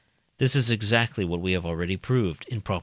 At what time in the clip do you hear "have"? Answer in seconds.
1.51-1.63